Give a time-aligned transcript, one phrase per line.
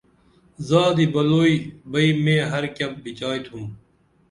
[0.67, 1.55] زادی بلوئی
[1.91, 3.63] بئی مے ہر کیہ بِچائی تُھم